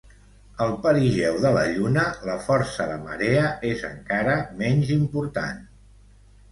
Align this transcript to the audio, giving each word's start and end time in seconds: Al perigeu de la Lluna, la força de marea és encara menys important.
Al 0.63 0.71
perigeu 0.85 1.37
de 1.43 1.51
la 1.57 1.65
Lluna, 1.75 2.05
la 2.31 2.39
força 2.47 2.89
de 2.93 2.97
marea 3.05 3.47
és 3.73 3.87
encara 3.95 4.35
menys 4.65 4.97
important. 5.01 5.67